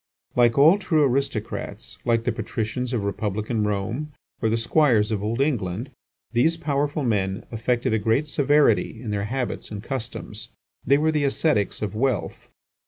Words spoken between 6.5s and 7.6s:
powerful men